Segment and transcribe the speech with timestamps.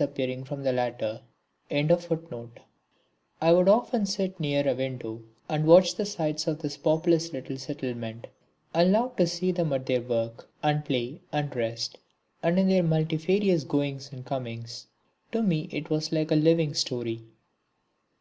[0.00, 1.20] Adjoining it on the south was
[1.70, 2.58] a large Busti.
[3.40, 7.56] I would often sit near a window and watch the sights of this populous little
[7.56, 8.26] settlement.
[8.74, 11.96] I loved to see them at their work and play and rest,
[12.42, 14.88] and in their multifarious goings and comings.
[15.30, 17.22] To me it was all like a living story.